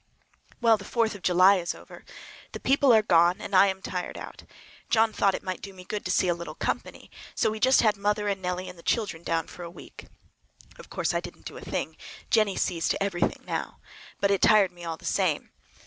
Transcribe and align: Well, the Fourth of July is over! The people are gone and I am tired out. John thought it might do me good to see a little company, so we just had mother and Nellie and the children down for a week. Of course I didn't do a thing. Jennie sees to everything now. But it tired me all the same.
Well, 0.59 0.77
the 0.77 0.83
Fourth 0.83 1.13
of 1.13 1.21
July 1.21 1.57
is 1.57 1.75
over! 1.75 2.03
The 2.53 2.59
people 2.59 2.91
are 2.91 3.03
gone 3.03 3.39
and 3.39 3.55
I 3.55 3.67
am 3.67 3.83
tired 3.83 4.17
out. 4.17 4.41
John 4.89 5.13
thought 5.13 5.35
it 5.35 5.43
might 5.43 5.61
do 5.61 5.73
me 5.75 5.83
good 5.83 6.03
to 6.05 6.09
see 6.11 6.27
a 6.27 6.33
little 6.33 6.55
company, 6.55 7.11
so 7.35 7.51
we 7.51 7.59
just 7.59 7.83
had 7.83 7.97
mother 7.97 8.27
and 8.27 8.41
Nellie 8.41 8.67
and 8.67 8.79
the 8.79 8.81
children 8.81 9.21
down 9.21 9.45
for 9.45 9.61
a 9.61 9.69
week. 9.69 10.07
Of 10.79 10.89
course 10.89 11.13
I 11.13 11.19
didn't 11.19 11.45
do 11.45 11.55
a 11.57 11.61
thing. 11.61 11.97
Jennie 12.31 12.55
sees 12.55 12.87
to 12.89 13.03
everything 13.03 13.43
now. 13.45 13.77
But 14.19 14.31
it 14.31 14.41
tired 14.41 14.71
me 14.71 14.83
all 14.85 14.97
the 14.97 15.05
same. 15.05 15.51